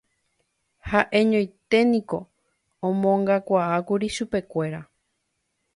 Ha'eñoiténiko 0.89 2.19
omongakuaákuri 2.87 4.07
chupekuéra 4.15 4.81